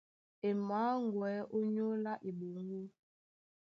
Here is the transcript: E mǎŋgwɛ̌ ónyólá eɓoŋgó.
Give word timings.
E 0.47 0.49
mǎŋgwɛ̌ 0.67 1.35
ónyólá 1.57 2.13
eɓoŋgó. 2.29 2.81